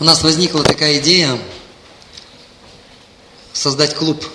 [0.00, 1.38] у нас возникла такая идея
[3.52, 4.26] создать клуб.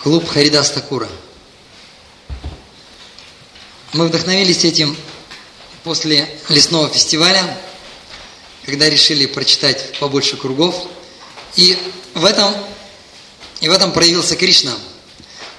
[0.00, 1.08] Клуб Харидас Такура.
[3.92, 4.96] Мы вдохновились этим
[5.84, 7.58] после лесного фестиваля,
[8.66, 10.88] когда решили прочитать побольше кругов.
[11.54, 11.78] И
[12.14, 12.52] в этом,
[13.60, 14.72] и в этом проявился Кришна.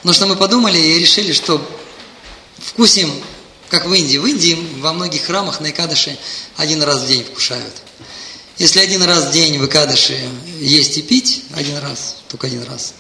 [0.03, 1.65] Но что мы подумали и решили, что
[2.57, 3.09] вкусим,
[3.75, 4.17] как в Индии.
[4.17, 6.17] В Индии во многих храмах на Икадыше
[6.55, 7.73] один раз в день вкушают.
[8.57, 10.17] Если один раз в день в Икадыше
[10.59, 12.93] есть и пить, один раз, только один раз,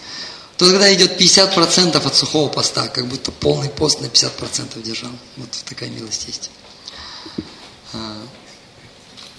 [0.57, 5.11] то тогда идет 50% от сухого поста, как будто полный пост на 50% держал.
[5.37, 6.49] Вот такая милость есть.
[7.93, 8.21] А.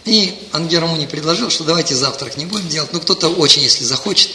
[0.06, 2.94] И Ангерамуни предложил, что давайте завтрак не будем делать.
[2.94, 4.30] Ну, кто-то очень, если захочет,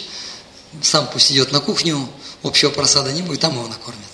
[0.82, 2.08] сам пусть идет на кухню,
[2.44, 4.11] общего просада не будет, там его накормят.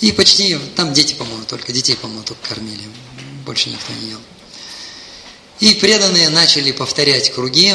[0.00, 2.82] И почти, там дети, по-моему, только, детей, по-моему, только кормили.
[3.44, 4.20] Больше никто не ел.
[5.60, 7.74] И преданные начали повторять круги.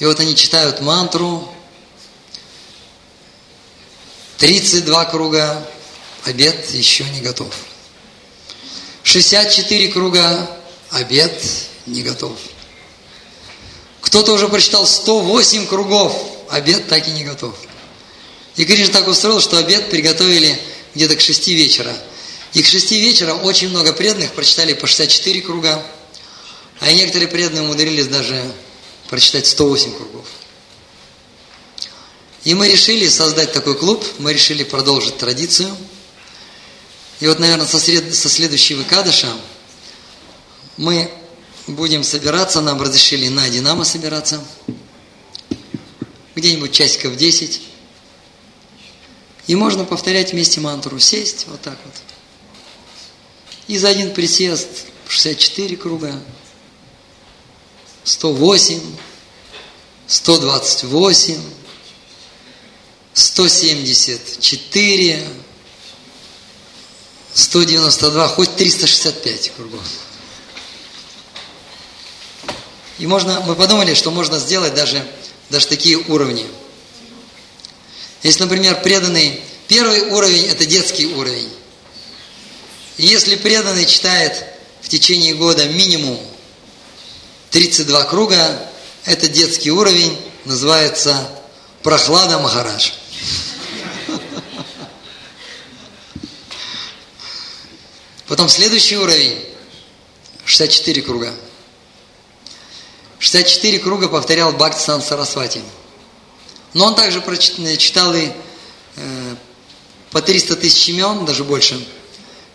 [0.00, 1.48] И вот они читают мантру.
[4.38, 5.68] 32 круга,
[6.24, 7.54] обед еще не готов.
[9.04, 10.50] 64 круга,
[10.90, 11.42] обед
[11.86, 12.36] не готов.
[14.00, 16.16] Кто-то уже прочитал 108 кругов,
[16.50, 17.54] обед так и не готов.
[18.56, 20.58] И Кришна так устроил, что обед приготовили
[20.98, 21.96] где-то к 6 вечера.
[22.54, 25.86] И к 6 вечера очень много преданных прочитали по 64 круга,
[26.80, 28.52] а некоторые преданные умудрились даже
[29.08, 30.26] прочитать 108 кругов.
[32.42, 35.76] И мы решили создать такой клуб, мы решили продолжить традицию.
[37.20, 38.12] И вот, наверное, со, сред...
[38.12, 39.32] со следующего Кадыша
[40.76, 41.12] мы
[41.68, 44.42] будем собираться, нам разрешили на Динамо собираться,
[46.34, 47.67] где-нибудь часиков 10.
[49.48, 51.94] И можно повторять вместе мантру, сесть вот так вот.
[53.66, 54.68] И за один присест
[55.08, 56.22] 64 круга,
[58.04, 58.80] 108,
[60.06, 61.40] 128,
[63.14, 65.28] 174,
[67.32, 69.80] 192, хоть 365 кругов.
[72.98, 75.02] И можно, мы подумали, что можно сделать даже,
[75.48, 76.46] даже такие уровни.
[78.22, 81.48] Если, например, преданный, первый уровень– это детский уровень.
[82.96, 84.44] Если преданный читает
[84.82, 86.18] в течение года минимум
[87.50, 88.68] 32 круга,
[89.04, 91.30] это детский уровень, называется
[91.82, 92.90] Прохлада Махарадж.
[98.26, 99.42] Потом следующий уровень,
[100.44, 101.34] 64 круга.
[103.20, 105.62] 64 круга повторял Бхакти Сан Сарасвати.
[106.74, 107.22] Но он также
[107.76, 108.30] читал и
[108.96, 109.36] э,
[110.10, 111.82] по 300 тысяч имен, даже больше,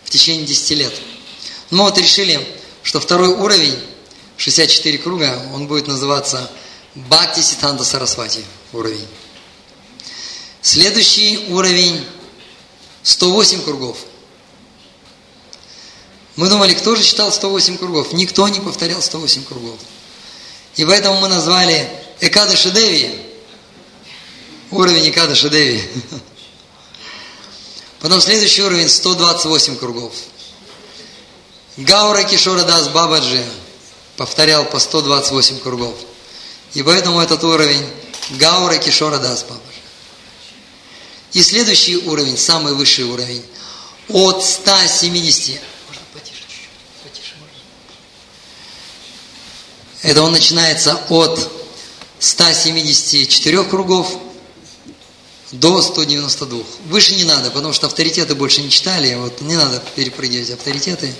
[0.04, 0.94] в течение 10 лет.
[1.70, 2.46] Мы вот решили,
[2.82, 3.78] что второй уровень,
[4.36, 6.50] 64 круга, он будет называться
[6.94, 9.06] Бхакти Ситанта Сарасвати уровень.
[10.62, 12.04] Следующий уровень
[13.02, 13.98] 108 кругов–
[16.36, 18.12] мы думали, кто же читал 108 кругов?
[18.12, 19.78] Никто не повторял 108 кругов.
[20.74, 21.88] И поэтому мы назвали
[22.20, 23.12] Экада Шедеви,
[24.70, 25.82] уровень Экада Шедеви.
[28.00, 30.12] Потом следующий уровень 128 кругов.
[31.76, 33.44] Гаура Кишора Дас Бабаджи
[34.16, 35.94] повторял по 128 кругов.
[36.74, 37.84] И поэтому этот уровень
[38.30, 39.62] Гаура Кишора Дас Бабаджи.
[41.32, 43.44] И следующий уровень, самый высший уровень,
[44.08, 45.60] от 170
[50.04, 51.50] Это он начинается от
[52.18, 54.20] 174 кругов
[55.52, 56.62] до 192.
[56.86, 59.14] Выше не надо, потому что авторитеты больше не читали.
[59.14, 61.14] Вот не надо перепрыгивать авторитеты.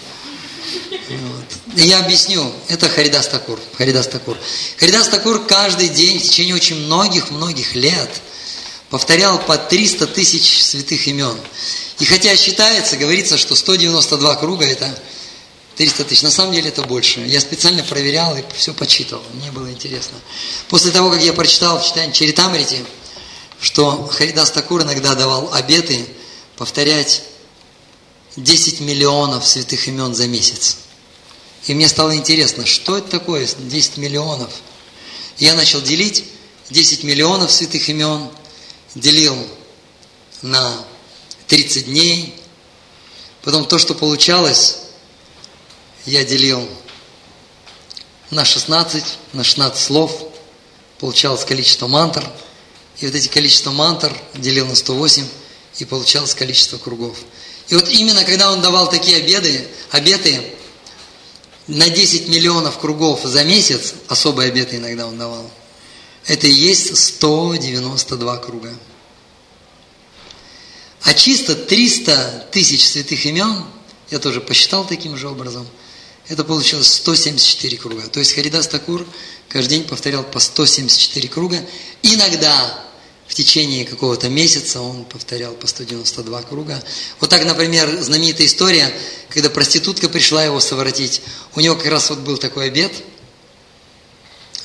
[1.09, 1.45] Вот.
[1.77, 2.51] Я объясню.
[2.69, 3.61] Это Харидас Такур.
[3.77, 4.37] Харидас Такур.
[4.79, 8.11] Харидас Такур каждый день в течение очень многих-многих лет
[8.91, 11.39] повторял по 300 тысяч святых имен.
[11.99, 14.99] И хотя считается, говорится, что 192 круга это
[15.77, 16.23] 300 тысяч.
[16.23, 17.21] На самом деле это больше.
[17.21, 19.23] Я специально проверял и все почитал.
[19.35, 20.17] Мне было интересно.
[20.69, 22.85] После того, как я прочитал в читании Чаритамрити,
[23.65, 26.07] что Харидас Такур иногда давал обеты
[26.55, 27.23] повторять
[28.37, 30.77] 10 миллионов святых имен за месяц.
[31.65, 34.53] И мне стало интересно, что это такое 10 миллионов.
[35.39, 36.25] Я начал делить
[36.69, 38.29] 10 миллионов святых имен,
[38.95, 39.35] делил
[40.43, 40.85] на
[41.47, 42.39] 30 дней.
[43.41, 44.81] Потом то, что получалось,
[46.05, 46.69] я делил
[48.29, 50.23] на 16, на 16 слов,
[50.99, 52.31] получалось количество мантр,
[53.05, 55.27] и вот эти количество мантр делил на 108,
[55.77, 57.19] и получалось количество кругов.
[57.69, 60.55] И вот именно когда он давал такие обеды, обеты,
[61.67, 65.51] на 10 миллионов кругов за месяц, особые обеты иногда он давал,
[66.25, 68.73] это и есть 192 круга.
[71.03, 73.67] А чисто 300 тысяч святых имен,
[74.11, 75.67] я тоже посчитал таким же образом,
[76.29, 78.09] это получилось 174 круга.
[78.09, 79.07] То есть Харидас Такур
[79.51, 81.63] каждый день повторял по 174 круга.
[82.03, 82.83] Иногда
[83.35, 86.81] в течение какого-то месяца он повторял по 192 круга.
[87.19, 88.95] Вот так, например, знаменитая история,
[89.29, 91.21] когда проститутка пришла его совратить.
[91.57, 92.93] У него как раз вот был такой обед,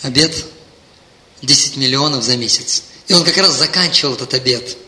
[0.04, 0.46] обед
[1.42, 2.84] 10 миллионов за месяц.
[3.08, 4.78] И он как раз заканчивал этот обед–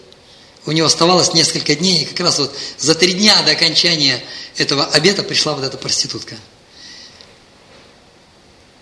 [0.68, 4.24] у него оставалось несколько дней, и как раз вот за три дня до окончания
[4.58, 6.36] этого обета пришла вот эта проститутка.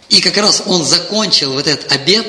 [0.10, 2.28] И как раз он закончил вот этот обед,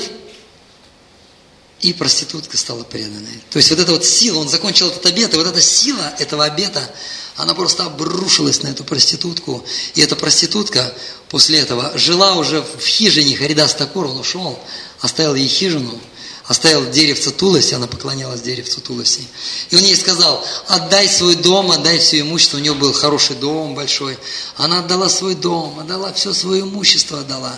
[1.80, 3.42] и проститутка стала преданной.
[3.50, 6.44] То есть вот эта вот сила, он закончил этот обед, и вот эта сила этого
[6.44, 6.82] обета,
[7.36, 9.64] она просто обрушилась на эту проститутку.
[9.94, 10.94] И эта проститутка
[11.28, 14.58] после этого жила уже в хижине Харидас Такур, он ушел,
[15.00, 15.98] оставил ей хижину–
[16.50, 19.24] оставил деревце Туласи, она поклонялась деревцу Туласи.
[19.70, 22.56] И он ей сказал, отдай свой дом, отдай все имущество.
[22.56, 24.18] У нее был хороший дом большой.
[24.56, 27.56] Она отдала свой дом, отдала все свое имущество, отдала.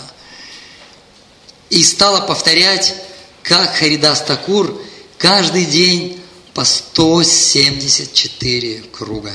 [1.71, 2.95] И стала повторять,
[3.43, 4.81] как Харидас Такур,
[5.19, 6.21] каждый день
[6.55, 9.33] по 174 круга.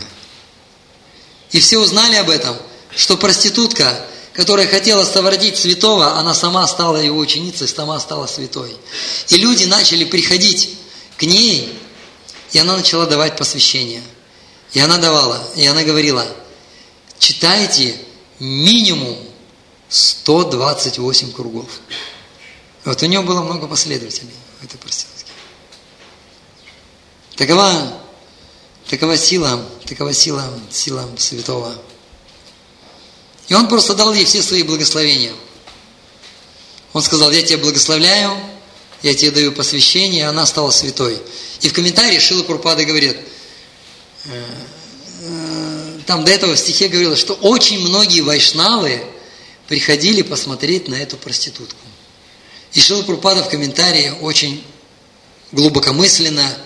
[1.52, 2.56] И все узнали об этом,
[2.96, 4.08] что проститутка–
[4.38, 8.78] которая хотела совратить святого, она сама стала его ученицей, сама стала святой.
[9.30, 10.78] И люди начали приходить
[11.18, 11.76] к ней,
[12.52, 14.04] и она начала давать посвящение.
[14.74, 16.24] И она давала, и она говорила,
[17.18, 18.00] читайте
[18.38, 19.18] минимум
[19.90, 21.66] 128 кругов.
[22.88, 24.32] Вот у нее было много последователей
[24.62, 25.30] в этой проститутке.
[27.36, 28.02] Такова,
[28.90, 31.76] такова сила, такова сила, сила святого
[33.50, 35.34] и он просто дал ей все свои благословения.
[36.94, 38.38] Он сказал, я тебя благословляю,
[39.04, 41.22] я тебе даю посвящение, и она стала святой.
[41.60, 43.18] И в комментарии Шила Пурпада говорит,
[44.26, 44.46] «Э,
[45.24, 49.04] э, там до этого в стихе говорилось, что очень многие вайшнавы
[49.68, 51.80] приходили посмотреть на эту проститутку.
[52.74, 54.64] И Шила Пурпада в комментарии очень
[55.52, 56.58] глубокомысленно,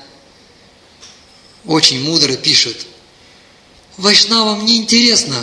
[1.65, 2.85] очень мудро пишет,
[3.97, 5.37] Вайшнавам не интересно,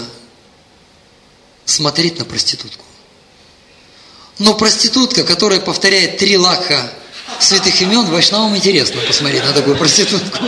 [1.65, 2.85] смотреть на проститутку.
[4.39, 6.93] Но проститутка, которая повторяет три лакха
[7.41, 10.39] святых имен, вайшнавам интересно посмотреть на такую проститутку.